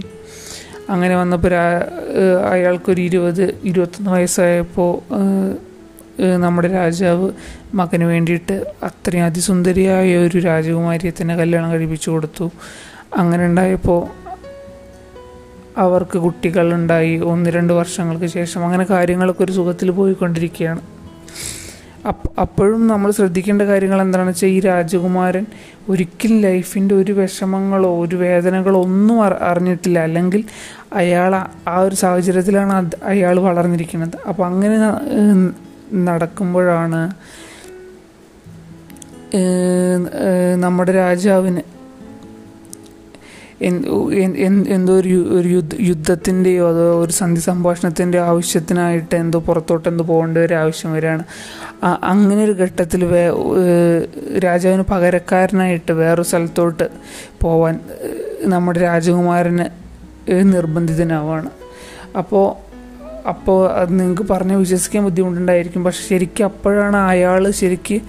അങ്ങനെ 0.90 1.16
വന്നപ്പോൾ 1.16 1.54
അയാൾക്കൊരു 2.52 3.02
ഇരുപത് 3.02 3.44
ഇരുപത്തൊന്ന് 3.64 4.12
വയസ്സായപ്പോൾ 4.12 4.92
നമ്മുടെ 6.44 6.68
രാജാവ് 6.68 7.28
മകന് 7.74 8.04
വേണ്ടിയിട്ട് 8.04 8.56
അത്രയും 8.84 9.26
അതിസുന്ദരിയായ 9.26 10.10
ഒരു 10.18 10.38
രാജകുമാരിയെ 10.38 11.14
തന്നെ 11.22 11.36
കല്യാണം 11.36 11.72
കഴിപ്പിച്ചു 11.72 12.10
കൊടുത്തു. 12.12 12.46
അങ്ങനെ 13.16 13.46
ഉണ്ടായപ്പോൾ 13.46 14.08
അവർക്ക് 15.78 16.18
കുട്ടികളുണ്ടായി. 16.18 17.18
ഒന്ന് 17.18 17.50
രണ്ട് 17.50 17.74
വർഷങ്ങൾക്ക് 17.74 18.26
ശേഷം 18.26 18.66
അങ്ങനെ 18.66 18.84
കാര്യങ്ങളൊക്കെ 18.84 19.44
ഒരു 19.44 19.52
സുഖത്തിൽ 19.52 19.92
പോയിക്കൊണ്ടിരിക്കുകയാണ്. 19.92 20.82
അപ്പ 22.08 22.40
അപ്പോഴും 22.40 22.88
നമ്മൾ 22.88 23.12
ശ്രദ്ധിക്കേണ്ട 23.12 23.62
കാര്യങ്ങൾ 23.62 24.02
എന്താണെന്ന് 24.02 24.32
വെച്ചാൽ 24.32 24.48
ഈ 24.48 24.60
രാജകുമാരൻ 24.60 25.46
ഒരിക്കലും 25.90 26.42
ലൈഫിന്റെ 26.42 26.96
ഒരു 26.96 27.12
വിഷമങ്ങളോ 27.12 28.02
ഒരു 28.02 28.16
വേദനകളോ 28.16 28.84
ഒന്നും 28.84 29.24
അറി- 29.24 29.38
അറിഞ്ഞിട്ടില്ല. 29.38 30.00
അല്ലെങ്കിൽ 30.00 30.44
അയാൾ 30.94 31.36
ആ- 31.68 31.80
ഒരു 31.80 31.96
സാഹചര്യത്തിലാണ് 31.96 32.92
അയാൾ 33.04 33.40
വളർന്നിരിക്കുന്നത്. 33.40 34.30
അപ്പോൾ 34.30 34.46
അങ്ങനെ 34.46 34.78
നടക്കുമ്പോഴാണ് 35.94 37.12
നമ്മുടെ 40.56 40.92
രാജാവിന് 40.92 41.75
എന്തോ 43.62 44.94
ഒരു 44.94 45.40
ഒരു 45.40 45.48
യുദ്ധ 45.48 45.76
യുദ്ധത്തിന്റെയോ 45.82 46.70
അതോ 46.70 47.02
ഒരു 47.04 47.12
സന്ധി 47.12 47.42
സംഭാഷണത്തിന്റെ 47.42 48.20
ആവശ്യത്തിനായിട്ട് 48.20 49.16
എന്തോ 49.16 49.40
പുറത്തോട്ട് 49.40 49.90
എന്തോ 49.90 50.04
പോകേണ്ട 50.04 50.38
ഒരു 50.38 50.54
ആവശ്യം 50.54 50.94
വരികയാണ്. 50.94 51.24
അങ്ങനെ 51.84 52.44
ഒരു 52.44 52.52
ഘട്ടത്തിൽ 52.52 53.06
വേ 53.06 53.24
രാജാവിന് 54.40 54.82
പകരക്കാരനായിട്ട് 54.82 55.92
വേറൊരു 55.92 56.22
സ്ഥലത്തോട്ട് 56.22 56.90
പോവാൻ 57.42 57.80
നമ്മുടെ 58.42 58.80
രാജകുമാരന് 58.80 59.66
നിർബന്ധിതനാവാണ്. 60.54 61.50
അപ്പോൾ 62.18 62.66
അപ്പോൾ 63.28 63.72
അത് 63.72 64.00
നിങ്ങൾക്ക് 64.00 64.22
പറഞ്ഞ് 64.22 64.56
വിശ്വസിക്കാൻ 64.56 65.04
ബുദ്ധിമുട്ടുണ്ടായിരിക്കും. 65.04 65.84
പക്ഷെ 65.84 66.10
ശരിക്കും 66.10 66.44
അപ്പോഴാണ് 66.44 66.98
അയാൾ 66.98 67.52
ശരിക്ക് 67.52 68.02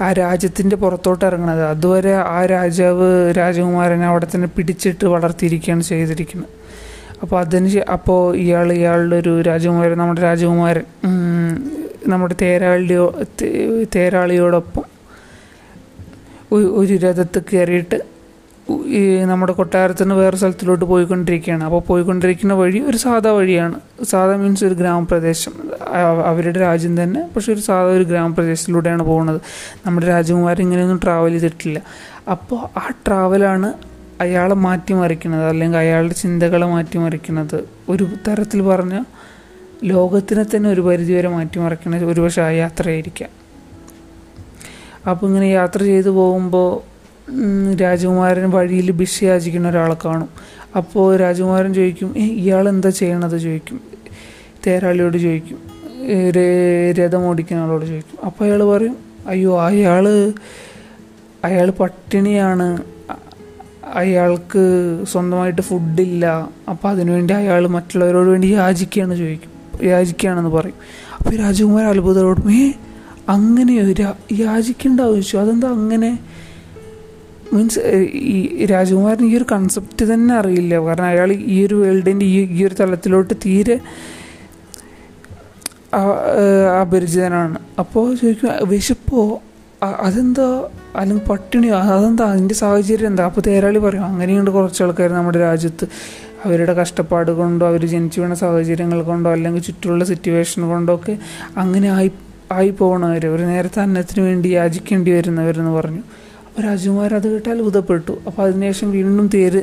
ആ 0.00 0.12
രാജ്യത്തിന്റെ 0.12 0.76
പുറത്തോട്ട് 0.76 1.24
ഇറങ്ങണത്. 1.24 1.64
അതുവരെ 1.64 2.14
ആ 2.14 2.46
രാജാവ് 2.46 3.32
രാജകുമാരനെ 3.36 4.06
അവിടെ 4.06 4.26
തന്നെ 4.34 4.48
പിടിച്ചിട്ട് 4.56 5.06
വളർത്തിയിരിക്കുകയാണ് 5.06 5.82
ചെയ്തിരിക്കുന്നത്. 5.82 6.48
അപ്പോൾ 7.22 7.40
അതിന് 7.40 7.80
അപ്പോൾ 7.90 8.36
ഇയാൾ 8.36 8.72
ഇയാളുടെ 8.72 9.16
ഒരു 9.16 9.42
രാജകുമാരൻ 9.42 9.98
നമ്മുടെ 9.98 10.20
രാജകുമാരൻ 10.20 10.82
നമ്മുടെ 12.06 12.34
തേരാളിയോ 12.42 13.22
തേരാളിയോടൊപ്പം 13.94 14.82
ഒരു- 16.52 16.98
രഥത്ത് 16.98 17.42
കയറിയിട്ട് 17.52 18.17
ഈ 18.86 19.18
നമ്മുടെ 19.18 19.52
കൊട്ടാരത്തിൽ 19.52 20.02
നിന്ന് 20.02 20.14
വേറെ 20.14 20.36
സ്ഥലത്തിലോട്ട് 20.36 20.84
പോയിക്കൊണ്ടിരിക്കുകയാണ്. 20.84 21.64
അപ്പോൾ 21.64 21.80
പോയിക്കൊണ്ടിരിക്കുന്ന 21.80 22.54
വഴി 22.54 22.78
ഒരു 22.78 22.96
സാധാ 22.96 23.30
വഴിയാണ്. 23.30 23.80
സാധാ 24.04 24.36
മീൻസ് 24.36 24.64
ഒരു 24.64 24.74
ഗ്രാമപ്രദേശം. 24.74 25.52
അവരുടെ 26.24 26.60
രാജ്യം 26.60 27.02
തന്നെ 27.02 27.28
പക്ഷെ 27.36 27.52
ഒരു 27.52 27.60
സാധാ 27.60 27.88
ഒരു 27.88 28.02
ഗ്രാമപ്രദേശത്തിലൂടെയാണ് 28.02 29.02
പോകുന്നത്. 29.02 29.40
നമ്മുടെ 29.86 30.06
രാജകുമാരൻ 30.06 30.62
ഇങ്ങനെയൊന്നും 30.62 31.00
ട്രാവൽ 31.04 31.30
ചെയ്തിട്ടില്ല. 31.30 31.82
അപ്പോൾ 32.30 32.78
ആ 32.78 32.92
ട്രാവലാണ് 33.06 33.74
അയാളെ 34.20 34.54
മാറ്റിമറിക്കുന്നത് 34.54 35.44
അല്ലെങ്കിൽ 35.44 35.78
അയാളുടെ 35.78 36.14
ചിന്തകളെ 36.14 36.66
മാറ്റിമറിക്കുന്നത്. 36.66 37.64
ഒരു 37.88 38.08
തരത്തിൽ 38.28 38.62
പറഞ്ഞാൽ 38.62 39.04
ലോകത്തിനെ 39.84 40.44
തന്നെ 40.56 40.70
ഒരു 40.70 40.80
പരിധിവരെ 40.80 41.28
മാറ്റിമറിക്കുന്ന 41.28 41.96
ഒരുപക്ഷെ 41.96 42.42
ആ 42.42 42.48
യാത്രയായിരിക്കാം. 42.48 43.28
അപ്പോൾ 45.10 45.26
ഇങ്ങനെ 45.26 45.46
യാത്ര 45.46 45.78
ചെയ്തു 45.82 46.08
പോകുമ്പോൾ 46.08 46.97
രാജകുമാരൻ 47.80 48.50
വഴിയിൽ 48.50 48.90
ഭിക്ഷ 48.90 49.24
യാചിക്കുന്ന 49.24 49.68
ഒരാളെ 49.68 49.96
കാണും. 50.04 50.28
അപ്പോൾ 50.76 51.16
രാജകുമാരൻ 51.16 51.74
ചോദിക്കും 51.74 52.18
ഇയാൾ 52.18 52.68
എന്താ 52.68 52.90
ചെയ്യണത്? 52.90 53.38
ചോദിക്കും. 53.38 53.80
തേരാളിയോട് 54.66 55.16
ചോദിക്കും. 55.16 55.58
രഥം 56.92 57.26
ഓടിക്കുന്ന 57.26 57.62
ആളോട് 57.62 57.86
ചോദിക്കും. 57.86 58.26
അപ്പോൾ 58.26 58.44
അയാൾ 58.44 58.64
പറയും 58.64 58.96
അയ്യോ 59.26 59.62
അയാൾ 59.62 60.32
അയാൾ 61.44 61.70
പട്ടിണിയാണ്. 61.70 62.78
അയാൾക്ക് 63.94 65.04
സ്വന്തമായിട്ട് 65.12 65.62
ഫുഡില്ല. 65.62 66.48
അപ്പോൾ 66.70 66.88
അതിനുവേണ്ടി 66.88 67.34
അയാൾ 67.34 67.66
മറ്റുള്ളവരോട് 67.66 68.28
വേണ്ടി 68.28 68.46
യാചിക്കുകയാണ് 68.46 69.16
ചോദിക്കും. 69.16 69.86
യാചിക്കുകയാണെന്ന് 69.86 70.50
പറയും. 70.50 70.74
അപ്പോൾ 71.18 71.36
രാജകുമാരൻ 71.36 71.88
അത്ഭുതത്തോടും 71.88 72.52
ഏ 72.52 72.72
അങ്ങനെയോ 73.28 73.92
രാ- 73.92 74.40
യാചിക്കേണ്ട 74.40 75.00
ആവശ്യം 75.00 75.40
അതെന്താ 75.40 75.68
അങ്ങനെ? 75.68 76.18
മീൻസ് 77.52 77.80
ഈ 78.12 78.64
രാജകുമാരൻ 78.64 79.24
ഈ 79.26 79.36
ഒരു 79.36 79.46
കൺസെപ്റ്റ് 79.52 80.14
തന്നെ 80.14 80.34
അറിയില്ല. 80.34 80.78
കാരണം 80.78 81.04
അയാൾ 81.04 81.32
ഈ 81.32 81.66
ഒരു 81.66 81.74
വേൾഡിന്റെ 81.74 82.26
ഈ 82.26 82.46
ഈ 82.50 82.66
ഒരു 82.66 82.74
തലത്തിലോട്ട് 82.74 83.34
തീരെ 83.34 83.80
അപരിചിതനാണ്. 86.80 87.58
അപ്പോൾ 87.78 88.14
ചോദിക്കും 88.14 88.68
വിശപ്പോ? 88.68 89.40
അതെന്താ? 89.82 90.68
അല്ലെങ്കിൽ 90.96 91.24
പട്ടിണിയോ? 91.24 91.76
അതെന്താ? 91.76 92.24
അതിന്റെ 92.24 92.54
സാഹചര്യം 92.54 93.06
എന്താ? 93.06 93.24
അപ്പോൾ 93.24 93.40
തേരാളി 93.40 93.78
പറയും 93.78 94.04
അങ്ങനെയുണ്ട് 94.04 94.50
കുറച്ച് 94.50 94.82
ആൾക്കാർ 94.82 95.12
നമ്മുടെ 95.12 95.38
രാജ്യത്ത്. 95.38 95.84
അവരുടെ 96.44 96.72
കഷ്ടപ്പാട് 96.72 97.30
കൊണ്ടോ 97.30 97.66
അവർ 97.68 97.86
ജനിച്ചു 97.86 98.20
വീണ 98.20 98.34
സാഹചര്യങ്ങൾ 98.34 99.02
കൊണ്ടോ 99.02 99.32
അല്ലെങ്കിൽ 99.32 99.62
ചുറ്റുമുള്ള 99.62 100.04
സിറ്റുവേഷൻ 100.04 100.68
കൊണ്ടോ 100.68 100.94
ഒക്കെ 100.94 101.18
അങ്ങനെ 101.56 101.90
ആയി 101.90 102.10
ആയി 102.52 102.70
പോകണവർ 102.70 103.26
ഒരു 103.26 103.42
നേരത്തെ 103.42 103.80
അന്നത്തിന് 103.80 104.24
വേണ്ടി 104.24 104.48
യാചിക്കേണ്ടി 104.48 105.10
വരുന്നവരെന്ന് 105.10 105.70
പറഞ്ഞു. 105.70 106.02
രാജകുമാരൻ 106.66 107.16
അത് 107.16 107.26
കേട്ട് 107.32 107.48
അത്ഭുതപ്പെട്ടു 107.54 108.14
അപ്പോൾ 108.26 108.42
അതിനുശേഷം 108.46 108.88
വീണ്ടും 108.92 109.26
തേര് 109.34 109.62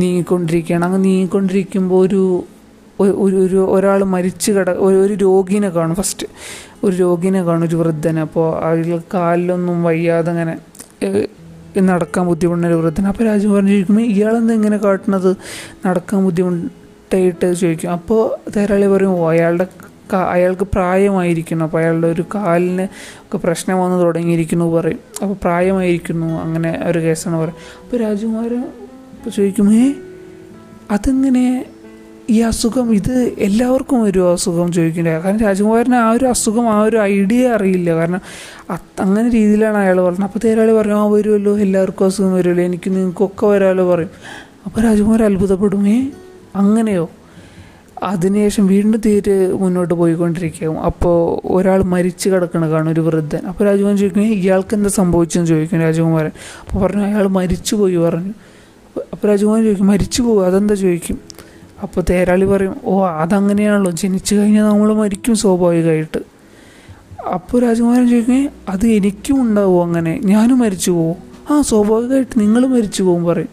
നീങ്ങിക്കൊണ്ടിരിക്കുകയാണ്. 0.00 0.84
അങ്ങ് 0.84 1.00
നീങ്ങിക്കൊണ്ടിരിക്കുമ്പോൾ 1.04 2.00
ഒരു 2.06 2.22
ഒരു 3.00 3.36
ഒരു 3.44 3.60
ഒരാൾ 3.76 4.00
മരിച്ചു 4.14 4.50
കിട 4.52 4.70
ഒരു 4.70 5.14
രോഗിനെ 5.24 5.68
കാണും. 5.68 5.96
ഫസ്റ്റ് 5.96 6.26
ഒരു 6.84 6.94
രോഗിനെ 6.96 7.40
കാണും 7.48 7.64
ഒരു 7.68 7.76
വൃദ്ധനെ. 7.76 8.20
അപ്പോൾ 8.26 8.46
അതിൽ 8.68 9.00
കാലിലൊന്നും 9.14 9.78
വയ്യാതെ 9.88 10.30
അങ്ങനെ 10.34 10.54
നടക്കാൻ 11.90 12.24
ബുദ്ധിമുട്ടുന്ന 12.26 12.68
ഒരു 12.72 12.78
വൃദ്ധൻ 12.80 13.06
അപ്പോൾ 13.12 13.24
രാജകുമാരൻ 13.24 13.68
ചോദിക്കുമ്പോൾ 13.72 14.06
ഇയാളെന്താ 14.12 14.54
ഇങ്ങനെ 14.54 14.78
കാട്ടുന്നത്? 14.84 15.30
നടക്കാൻ 15.86 16.20
ബുദ്ധിമുട്ടായിട്ട് 16.26 17.46
ചോദിക്കും. 17.62 17.90
അപ്പോൾ 17.96 18.22
തേരാളി 18.54 18.86
പറയും 18.94 19.28
അയാളുടെ 19.32 19.66
അയാൾക്ക് 20.14 20.62
പ്രായമായിരിക്കുന്നു. 20.62 21.64
അപ്പോൾ 21.64 21.78
അയാളുടെ 21.78 22.06
ഒരു 22.06 22.24
കാലിന് 22.34 22.82
ഒക്കെ 22.82 23.36
പ്രശ്നം 23.36 23.80
വന്ന് 23.80 24.02
തുടങ്ങിയിരിക്കുന്നു 24.02 24.74
പറയും. 24.74 24.98
അപ്പോൾ 25.22 25.34
പ്രായമായിരിക്കുന്നു 25.34 26.26
അങ്ങനെ 26.26 26.82
ഒരു 26.86 26.98
കേസാണ് 26.98 27.36
പറയും 27.36 27.56
അപ്പോൾ 27.82 27.96
രാജകുമാരൻ 27.96 28.64
ഇപ്പോൾ 29.16 29.30
ചോദിക്കും 29.30 29.74
ഏ 29.74 29.92
അതെങ്ങനെ? 30.90 31.64
ഈ 32.30 32.40
അസുഖം 32.40 32.94
ഇത് 32.94 33.34
എല്ലാവർക്കും 33.38 34.02
ഒരു 34.02 34.32
അസുഖം? 34.32 34.72
ചോദിക്കില്ല 34.72 35.22
കാരണം 35.24 35.38
രാജകുമാരന് 35.38 35.94
ആ 35.94 36.10
ഒരു 36.10 36.24
അസുഖം 36.24 36.70
ആ 36.70 36.82
ഒരു 36.82 36.96
ഐഡിയ 36.96 37.48
അറിയില്ല. 37.48 37.94
കാരണം 37.94 38.20
അങ്ങനെ 39.00 39.28
രീതിയിലാണ് 39.28 39.76
അയാൾ 39.76 40.00
പറഞ്ഞത്. 40.00 40.22
അപ്പോൾ 40.22 40.38
തേരാളി 40.44 40.72
പറയും 40.72 41.00
ആ 41.00 41.06
വരുമല്ലോ 41.06 41.58
എല്ലാവർക്കും 41.58 42.06
അസുഖം 42.06 42.34
വരുമല്ലോ 42.34 42.64
എനിക്ക് 42.64 42.90
നിങ്ങൾക്കൊക്കെ 42.90 43.46
വരാമല്ലോ 43.46 43.90
പറയും. 43.94 44.10
അപ്പോൾ 44.66 44.80
രാജകുമാരൻ 44.80 45.24
അത്ഭുതപ്പെടും. 45.24 45.88
ഏ 45.88 46.02
അങ്ങനെയോ? 46.56 47.08
അതിനുശേഷം 48.02 48.66
വീണ്ടും 48.66 49.00
തീരെ 49.06 49.52
മുന്നോട്ട് 49.52 49.94
പോയിക്കൊണ്ടിരിക്കും 49.94 50.80
അപ്പോൾ 50.80 51.46
ഒരാൾ 51.46 51.82
മരിച്ചു 51.82 52.30
കിടക്കണ 52.30 52.70
കാണും 52.70 52.92
ഒരു 52.92 53.00
വൃദ്ധൻ. 53.00 53.46
അപ്പോൾ 53.46 53.64
രാജകുമാരൻ 53.64 53.96
ചോദിക്കും 53.96 54.22
"ഏയ്, 54.22 54.34
ഇയാൾക്ക് 54.34 54.74
എന്താ 54.74 54.88
സംഭവിച്ചെന്ന്? 54.88 55.46
ചോദിക്കും 55.48 55.80
രാജകുമാരൻ. 55.80 56.30
അപ്പോൾ 56.60 56.86
പറഞ്ഞു 56.86 57.04
അയാൾ 57.04 57.26
മരിച്ചു 57.26 57.76
പോയി 57.76 57.96
പറഞ്ഞു. 57.96 58.32
അപ്പോൾ 59.12 59.26
രാജകുമാരൻ 59.26 59.64
ചോദിക്കും 59.64 59.86
മരിച്ചു 59.86 60.22
പോകും 60.22 60.46
അതെന്താ? 60.46 60.74
ചോദിക്കും. 60.74 61.18
അപ്പോൾ 61.82 62.04
തേരാളി 62.10 62.44
പറയും 62.44 62.76
ഓ 62.84 63.06
അതങ്ങനെയാണല്ലോ. 63.06 63.90
ജനിച്ചു 63.90 64.34
കഴിഞ്ഞാൽ 64.34 64.64
നമ്മൾ 64.64 64.94
മരിക്കും 64.94 65.36
സ്വാഭാവികമായിട്ട്. 65.36 66.18
അപ്പോൾ 67.34 67.62
രാജകുമാരൻ 67.62 68.08
ചോദിക്കും 68.08 68.48
അത് 68.68 68.86
എനിക്കും 68.86 69.42
ഉണ്ടാവുമോ 69.42 69.82
അങ്ങനെ? 69.84 70.20
ഞാനും 70.24 70.58
മരിച്ചു 70.58 70.90
പോകും 70.90 71.16
ആ 71.50 71.60
സ്വാഭാവികമായിട്ട് 71.60 72.40
നിങ്ങൾ 72.40 72.66
മരിച്ചു 72.66 73.02
പോകും 73.02 73.24
പറയും. 73.24 73.48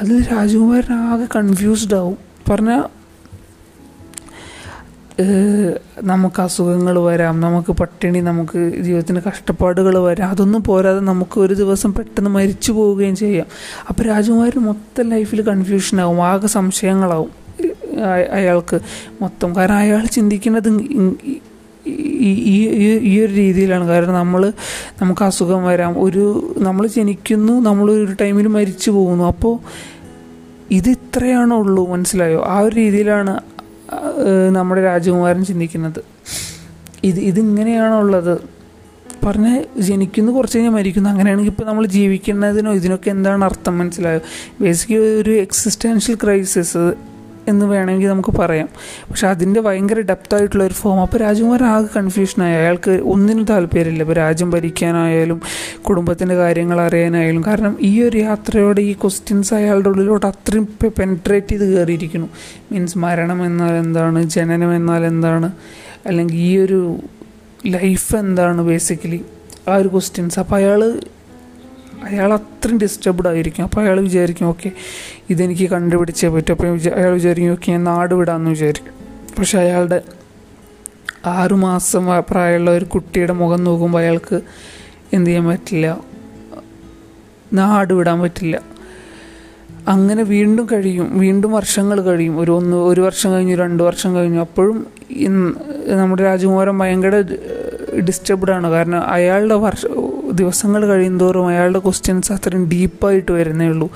അതിൽ 0.00 0.32
രാജകുമാരൻ 0.32 0.94
ആകെ 0.94 1.26
കൺഫ്യൂസ്ഡ് 1.36 1.94
ആവും. 1.94 2.16
പറഞ്ഞാൽ 2.50 2.82
നമുക്ക് 6.02 6.42
അസുഖങ്ങൾ 6.42 6.98
വരാം 6.98 7.40
നമുക്ക് 7.40 7.72
പട്ടിണി 7.72 8.20
നമുക്ക് 8.20 8.72
ജീവിതത്തിന് 8.80 9.20
കഷ്ടപ്പാടുകൾ 9.28 9.98
വരാം. 9.98 10.30
അതൊന്നും 10.30 10.62
പോരാതെ 10.62 11.00
നമുക്ക് 11.00 11.40
ഒരു 11.40 11.54
ദിവസം 11.54 11.94
പെട്ടെന്ന് 11.94 12.30
മരിച്ചു 12.30 12.72
പോവുകയും 12.72 13.16
ചെയ്യാം. 13.16 13.46
അപ്പോൾ 13.88 14.02
രാജകുമാരൻ 14.02 14.60
മൊത്തം 14.60 15.08
ലൈഫിൽ 15.08 15.42
കൺഫ്യൂഷനാകും 15.42 16.24
ആകെ 16.24 16.46
സംശയങ്ങളാവും. 16.46 17.30
അയാൾക്ക് 18.32 18.80
മൊത്തം. 19.22 19.56
കാരണം 19.56 19.74
അയാൾ 19.74 20.04
ചിന്തിക്കുന്നത് 20.04 20.80
ഈ- 20.80 21.36
ഈ- 21.86 23.24
ഒരു 23.24 23.32
രീതിയിലാണ്. 23.32 23.86
കാരണം 23.86 24.14
നമ്മൾ 24.14 24.52
നമുക്ക് 25.02 25.24
അസുഖം 25.24 25.64
വരാം. 25.64 26.04
ഒരു 26.04 26.54
നമ്മൾ 26.58 26.86
ജനിക്കുന്നു 26.86 27.60
നമ്മൾ 27.60 27.90
ഒരു 27.90 28.08
ടൈമിൽ 28.20 28.46
മരിച്ചു 28.46 28.90
പോകുന്നു. 28.90 29.24
അപ്പോൾ 29.24 29.58
ഇത് 30.70 30.88
ഇത്രയാണോ 30.88 31.56
ഉള്ളൂ 31.56 31.92
മനസ്സിലായോ? 31.92 32.44
ആ 32.44 32.58
ഒരു 32.58 32.76
രീതിയിലാണ് 32.76 33.40
നമ്മുടെ 34.52 34.82
രാജകുമാരൻ 34.82 35.44
ചിന്തിക്കുന്നത്. 35.44 36.00
ഇത് 37.04 37.20
ഇതിങ്ങനെയാണോ 37.20 37.98
ഉള്ളത് 37.98 38.56
പറഞ്ഞ് 39.26 39.80
ജനിക്കുന്നു 39.80 40.32
കുറച്ച് 40.32 40.56
കഴിഞ്ഞാൽ 40.56 40.72
മരിക്കുന്നു 40.72 41.10
അങ്ങനെയാണെങ്കിൽ 41.10 41.50
ഇപ്പോൾ 41.50 41.66
നമ്മൾ 41.66 41.86
ജീവിക്കുന്നതിനോ 41.86 42.72
ഇതിനൊക്കെ 42.72 43.10
എന്താണ് 43.10 43.44
അർത്ഥം 43.44 43.78
മനസ്സിലായോ? 43.78 44.20
ബേസിക്കലി 44.60 45.20
ഒരു 45.22 45.30
എക്സിസ്റ്റൻഷ്യൽ 45.30 46.18
ക്രൈസിസ് 46.24 46.94
എന്ന് 47.48 47.66
വേണമെങ്കിൽ 47.66 48.08
നമുക്ക് 48.08 48.32
പറയാം. 48.38 48.68
പക്ഷെ 49.10 49.28
അതിന്റെ 49.28 49.60
ഭയങ്കര 49.60 50.00
ഡെപ്തായിട്ടുള്ള 50.00 50.64
ഒരു 50.64 50.74
ഫോം 50.74 51.00
അപ്പോൾ 51.00 51.18
രാജകുമാരൻ 51.18 51.64
ആകെ 51.64 51.88
കൺഫ്യൂഷനായി 51.96 52.54
അയാൾക്ക് 52.54 52.90
ഒന്നിനും 52.90 53.44
താല്പര്യമില്ല. 53.44 54.02
ഇപ്പോൾ 54.02 54.12
രാജ്യം 54.12 54.50
ഭരിക്കാനായാലും 54.50 55.40
കുടുംബത്തിന്റെ 55.88 56.34
കാര്യങ്ങൾ 56.34 56.80
അറിയാനായാലും. 56.80 57.44
കാരണം 57.46 57.76
ഈ 57.80 58.02
ഒരു 58.02 58.16
യാത്രയോടെ 58.18 58.80
ഈ 58.80 58.92
ക്വസ്റ്റ്യൻസ് 58.92 59.54
അയാളുടെ 59.54 59.88
ഉള്ളിലോട്ട് 59.88 60.26
അത്രയും 60.26 60.68
പെൻട്രേറ്റ് 60.98 61.46
ചെയ്ത് 61.46 61.76
കയറിയിരിക്കുന്നു. 61.76 62.28
മീൻസ് 62.72 62.98
മരണം 62.98 63.46
എന്നാൽ 63.46 63.74
എന്താണ്? 63.74 64.22
ജനനം 64.22 64.76
എന്നാൽ 64.76 65.04
എന്താണ്? 65.04 65.50
അല്ലെങ്കിൽ 66.06 66.36
ഈ 66.36 66.58
ഒരു 66.58 67.00
ലൈഫ് 67.66 68.16
എന്താണ് 68.16 68.62
ബേസിക്കലി 68.62 69.24
ആ 69.68 69.76
ഒരു 69.76 69.88
ക്വസ്റ്റ്യൻസ് 69.88 70.38
അപ്പോൾ 70.38 70.56
അയാൾ 70.56 71.00
അയാൾ 72.08 72.32
അത്രയും 72.32 72.78
ഡിസ്റ്റർബ്ഡ് 72.78 73.28
ആയിരിക്കും. 73.28 73.62
അപ്പോൾ 73.62 73.80
അയാൾ 73.80 74.00
വിചാരിക്കും 74.00 74.46
ഓക്കെ 74.46 74.70
ഇതെനിക്ക് 75.30 75.68
കണ്ടുപിടിച്ചേ 75.68 76.28
പറ്റും. 76.28 76.52
അപ്പോൾ 76.52 76.68
അയാൾ 76.94 77.12
വിചാരിക്കും 77.12 77.50
ഓക്കെ 77.50 77.70
ഞാൻ 77.70 77.84
നാട് 77.84 78.14
വിടാമെന്ന് 78.14 78.50
വിചാരിക്കും. 78.50 78.94
പക്ഷെ 79.38 79.58
അയാളുടെ 79.58 80.02
ആറുമാസം 81.26 82.06
പ്രായമുള്ള 82.30 82.70
ഒരു 82.70 82.84
കുട്ടിയുടെ 82.84 83.32
മുഖം 83.32 83.64
നോക്കുമ്പോൾ 83.64 83.98
അയാൾക്ക് 83.98 84.40
എന്ത് 85.12 85.28
ചെയ്യാൻ 85.30 85.44
പറ്റില്ല. 85.44 86.00
നാട് 87.52 87.92
വിടാൻ 87.94 88.20
പറ്റില്ല. 88.20 88.60
അങ്ങനെ 89.88 90.22
വീണ്ടും 90.22 90.68
കഴിയും. 90.72 91.18
വീണ്ടും 91.18 91.52
വർഷങ്ങൾ 91.52 92.00
കഴിയും. 92.00 92.38
ഒരു 92.40 92.50
ഒന്ന് 92.50 92.76
ഒരു 92.76 93.00
വർഷം 93.00 93.32
കഴിഞ്ഞു 93.32 93.56
രണ്ട് 93.56 93.82
വർഷം 93.82 94.16
കഴിഞ്ഞു. 94.16 94.40
അപ്പോഴും 94.40 94.86
നമ്മുടെ 95.98 96.22
രാജകുമാരൻ 96.22 96.78
ഭയങ്കര 96.78 97.22
ഡിസ്റ്റർബ്ഡ് 98.08 98.52
ആണ്. 98.52 98.70
കാരണം 98.70 99.02
അയാളുടെ 99.02 99.54
വർഷ 99.54 99.86
ദിവസങ്ങൾ 100.36 100.86
കഴിയുന്തോറും 100.86 101.46
അയാളുടെ 101.46 101.78
ക്വസ്റ്റ്യൻസ് 101.78 102.32
അത്രയും 102.32 102.68
ഡീപ്പായിട്ട് 102.68 103.32
വരുന്നേ 103.32 103.66
ഉള്ളൂ. 103.66 103.90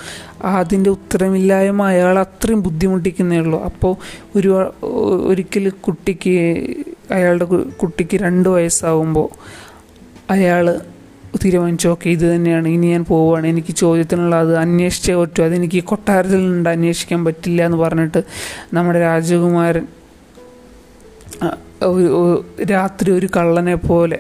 അതിന്റെ 0.44 0.90
ഉത്തരമില്ലായ്മ 0.90 1.86
അയാൾ 1.86 2.18
അത്രയും 2.18 2.62
ബുദ്ധിമുട്ടിക്കുന്നേ 2.62 3.38
ഉള്ളൂ. 3.38 3.64
അപ്പോൾ 3.64 3.96
ഒരു 4.36 4.72
ഒരിക്കൽ 5.26 5.68
കുട്ടിക്ക് 5.68 6.34
അയാളുടെ 7.10 7.44
കുട്ടിക്ക് 7.82 8.16
രണ്ട് 8.16 8.48
വയസ്സാവുമ്പോൾ 8.48 9.28
അയാൾ 10.30 10.80
തീരുമാനിച്ചു 11.44 11.88
ഓക്കെ 11.88 12.10
ഇത് 12.10 12.34
തന്നെയാണ് 12.34 12.68
ഇനി 12.68 12.86
ഞാൻ 12.86 13.04
പോവുകയാണ് 13.04 13.46
എനിക്ക് 13.46 13.74
ചോദ്യത്തിനുള്ള 13.74 14.36
അത് 14.36 14.56
അന്വേഷിച്ചേ 14.56 15.14
പറ്റൂ 15.14 15.44
അതെനിക്ക് 15.44 15.84
കൊട്ടാരത്തിൽ 15.84 16.50
നിന്ന് 16.50 16.70
അന്വേഷിക്കാൻ 16.70 17.24
പറ്റില്ല 17.24 17.64
എന്ന് 17.64 17.78
പറഞ്ഞിട്ട് 17.78 18.22
നമ്മുടെ 18.74 19.00
രാജകുമാരൻ 19.00 19.86
രാത്രി 22.70 23.10
ഒരു 23.10 23.28
കള്ളനെ 23.36 23.74
പോലെ 23.74 24.18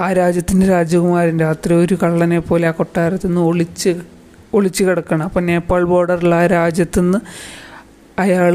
ആ 0.00 0.12
രാജ്യത്തിന്റെ 0.12 0.66
രാജകുമാരൻ 0.66 1.38
രാത്രി 1.38 1.74
ഒരു 1.74 1.94
കള്ളനെ 2.02 2.38
പോലെ 2.38 2.68
ആ 2.68 2.70
കൊട്ടാരത്തിൽ 2.70 3.28
നിന്ന് 3.28 3.40
ഒളിച്ച് 3.40 3.92
ഒളിച്ച് 4.54 4.84
കിടക്കണം. 4.84 5.24
അപ്പം 5.24 5.46
നേപ്പാൾ 5.46 5.84
ബോർഡറിൽ 5.84 6.34
ആ 6.34 6.46
രാജ്യത്തു 6.46 7.00
നിന്ന് 7.00 7.18
അയാൾ 8.18 8.54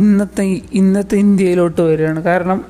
ഇന്നത്തെ 0.00 0.44
ഇന്നത്തെ 0.72 1.16
ഇന്ത്യയിലോട്ട് 1.16 1.80
വരികയാണ്. 1.80 2.22
കാരണം 2.22 2.64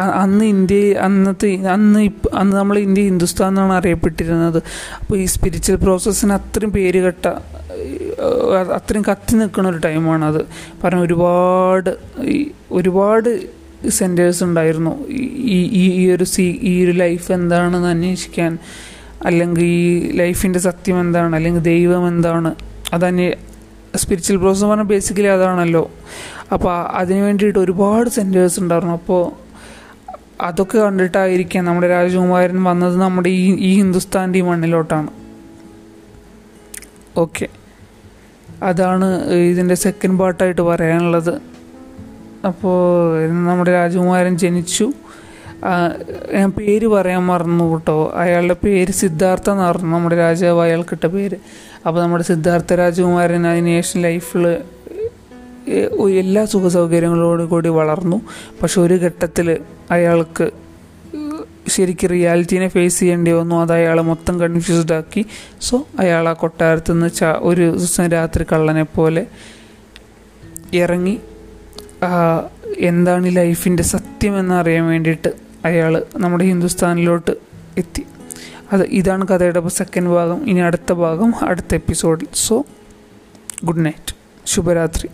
അന്ന് 0.00 0.44
ഇന്ത്യ 0.44 0.94
അന്നത്തെ 1.06 1.50
അന്ന് 1.74 2.00
ഇപ്പം 2.00 2.38
അന്ന് 2.38 2.56
നമ്മൾ 2.56 2.78
ഇന്ത്യ 2.78 3.02
ഹിന്ദുസ്ഥാൻ 3.02 3.48
എന്നാണ് 3.48 3.72
അറിയപ്പെട്ടിരുന്നത്. 3.72 4.62
അപ്പോൾ 5.00 5.16
ഈ 5.16 5.24
സ്പിരിച്വൽ 5.24 5.76
പ്രോസസ്സിന് 5.76 6.32
അത്രയും 6.32 6.72
പേര് 6.72 7.00
കെട്ട 7.06 7.26
അത്രയും 8.78 9.04
കത്തി 9.10 9.34
നിൽക്കുന്ന 9.34 9.68
ഒരു 9.68 9.78
ടൈമാണത് 9.78 10.40
കാരണം 10.84 11.00
ഒരുപാട് 11.00 11.90
ഒരുപാട് 12.70 13.30
സെന്റേഴ്സ് 13.90 14.44
ഉണ്ടായിരുന്നു. 14.44 15.08
ഈ 15.10 15.58
ഈ 15.82 15.84
ഈ 16.02 16.14
ഒരു 16.14 16.24
സീ 16.24 16.58
ഈ 16.62 16.84
ഒരു 16.84 16.90
ലൈഫ് 16.90 17.32
എന്താണെന്ന് 17.32 17.88
അന്വേഷിക്കാൻ 17.88 18.58
അല്ലെങ്കിൽ 19.26 19.64
ഈ 19.64 20.10
ലൈഫിന്റെ 20.16 20.58
സത്യം 20.58 21.00
എന്താണ് 21.00 21.36
അല്ലെങ്കിൽ 21.36 21.62
ദൈവം 21.62 22.08
എന്താണ് 22.08 22.54
അതന്നെ 22.92 23.36
സ്പിരിച്വൽ 23.96 24.36
പ്രോസസ് 24.36 24.64
പറഞ്ഞാൽ 24.64 24.84
ബേസിക്കലി 24.84 25.26
അതാണല്ലോ. 25.26 25.90
അപ്പോൾ 26.52 26.86
അതിന് 26.88 27.18
വേണ്ടിയിട്ട് 27.18 27.58
ഒരുപാട് 27.58 28.10
സെന്റേഴ്സ് 28.10 28.60
ഉണ്ടായിരുന്നു. 28.60 28.94
അപ്പോൾ 28.94 29.44
അതൊക്കെ 30.40 30.78
കണ്ടിട്ടായിരിക്കാം 30.78 31.64
നമ്മുടെ 31.64 31.88
രാജകുമാരൻ 31.88 32.62
വന്നത് 32.62 32.96
നമ്മുടെ 33.00 33.28
ഈ 33.28 33.54
ഈ 33.54 33.76
ഹിന്ദുസ്ഥാന്റെ 33.76 34.38
ഈ 34.38 34.42
മണ്ണിലോട്ടാണ്. 34.42 35.08
ഓക്കെ 37.16 37.48
അതാണ് 38.62 39.24
ഇതിന്റെ 39.34 39.74
സെക്കൻഡ് 39.74 40.18
പാർട്ടായിട്ട് 40.18 40.62
പറയാനുള്ളത്. 40.62 41.53
അപ്പോൾ 42.46 43.28
നമ്മുടെ 43.28 43.72
രാജകുമാരൻ 43.72 44.38
ജനിച്ചു. 44.38 44.86
ഞാൻ 46.34 46.50
പേര് 46.50 46.86
പറയാൻ 46.86 47.22
മറന്നു 47.26 47.64
കേട്ടോ. 47.72 48.12
അയാളുടെ 48.14 48.56
പേര് 48.64 48.92
സിദ്ധാർത്ഥ 48.92 49.50
എന്ന് 49.50 49.62
പറഞ്ഞു 49.62 49.90
നമ്മുടെ 49.94 50.16
രാജാവ് 50.16 50.60
അയാൾക്കിട്ട 50.60 51.06
പേര്. 51.06 51.36
അപ്പോൾ 51.86 52.00
നമ്മുടെ 52.02 52.24
സിദ്ധാർത്ഥ 52.24 52.72
രാജകുമാരൻ 52.72 53.46
അതിനുശേഷം 53.46 54.02
ലൈഫിൽ 54.02 54.44
എല്ലാ 56.22 56.44
സുഖ 56.44 56.68
സൗകര്യങ്ങളോടും 56.68 57.46
കൂടി 57.48 57.68
വളർന്നു. 57.68 58.20
പക്ഷെ 58.62 58.80
ഒരു 58.80 58.94
ഘട്ടത്തിൽ 58.94 59.58
അയാൾക്ക് 59.90 60.50
ശരിക്കും 61.68 62.10
റിയാലിറ്റീനെ 62.10 62.68
ഫേസ് 62.68 63.00
ചെയ്യേണ്ടി 63.00 63.30
വന്നു. 63.30 63.56
അത് 63.56 63.72
അയാളെ 63.72 64.02
മൊത്തം 64.02 64.40
കൺഫ്യൂസ്ഡ് 64.40 64.94
ആക്കി. 64.94 65.22
സോ 65.60 65.76
അയാൾ 65.98 66.28
ആ 66.28 66.32
കൊട്ടാരത്തു 66.32 66.92
നിന്ന് 66.92 67.10
ഒരു 67.38 67.64
ദിവസം 67.70 68.08
രാത്രി 68.08 68.44
കള്ളനെ 68.52 68.82
പോലെ 68.82 69.26
ഇറങ്ങി 70.74 71.20
എന്താണ് 72.78 73.36
ലൈഫിന്റെ 73.36 73.82
സത്യം 73.82 74.38
എന്നറിയാൻ 74.38 74.84
വേണ്ടിയിട്ട് 74.84 75.32
അയാൾ 75.64 76.06
നമ്മുടെ 76.16 76.44
ഹിന്ദുസ്ഥാനിലോട്ട് 76.44 77.30
എത്തി. 77.76 78.06
അത് 78.72 78.82
ഇതാണ് 78.82 79.28
കഥയുടെ 79.28 79.68
സെക്കൻഡ് 79.68 80.08
ഭാഗം. 80.08 80.48
ഇനി 80.48 80.60
അടുത്ത 80.60 80.92
ഭാഗം 80.92 81.34
അടുത്ത 81.42 81.74
എപ്പിസോഡിൽ 81.74 82.26
സോ 82.34 82.64
ഗുഡ് 83.64 83.84
നൈറ്റ് 83.84 84.14
ശുഭരാത്രി. 84.46 85.08